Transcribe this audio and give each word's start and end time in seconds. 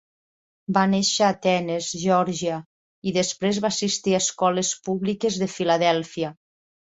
Va 0.77 0.83
néixer 0.93 1.25
a 1.25 1.33
Atenes 1.33 1.89
(Geòrgia) 2.03 2.55
i 3.11 3.13
després 3.19 3.61
va 3.65 3.71
assistir 3.77 4.15
a 4.15 4.21
escoles 4.25 4.71
públiques 4.89 5.41
de 5.43 5.51
Filadèlfia. 5.59 6.33